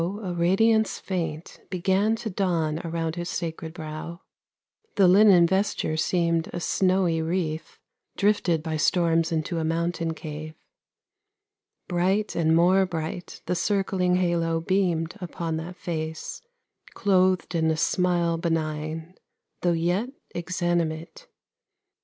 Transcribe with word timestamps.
a 0.01 0.33
radiance 0.33 0.97
faint 0.97 1.59
Began 1.69 2.15
to 2.15 2.29
dawn 2.31 2.79
around 2.79 3.17
His 3.17 3.29
sacred 3.29 3.71
brow; 3.71 4.21
The 4.95 5.07
linen 5.07 5.45
vesture 5.45 5.95
seemed 5.95 6.49
a 6.51 6.59
snowy 6.59 7.21
wreath, 7.21 7.77
Drifted 8.17 8.63
by 8.63 8.77
storms 8.77 9.31
into 9.31 9.59
a 9.59 9.63
mountain 9.63 10.15
cave; 10.15 10.55
Bright 11.87 12.35
and 12.35 12.55
more 12.55 12.87
bright 12.87 13.43
the 13.45 13.53
circling 13.53 14.15
halo 14.15 14.59
beamed 14.59 15.13
Upon 15.21 15.57
that 15.57 15.75
face, 15.75 16.41
clothed 16.95 17.53
in 17.53 17.69
a 17.69 17.77
smile 17.77 18.39
benign, 18.39 19.13
Though 19.61 19.73
yet 19.73 20.09
exanimate. 20.33 21.27